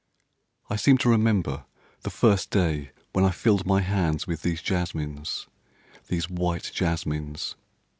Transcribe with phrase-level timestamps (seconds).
[0.67, 1.65] I seem to remember
[2.01, 5.45] the first day when I filled my hands with these jasmines,
[6.07, 7.55] these white jasmines.